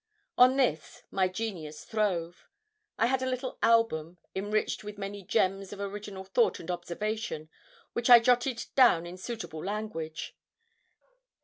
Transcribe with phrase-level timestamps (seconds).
[0.35, 2.47] On this, my genius throve.
[2.97, 7.51] I had a little album, enriched with many gems of original thought and observation,
[7.93, 10.35] which I jotted down in suitable language.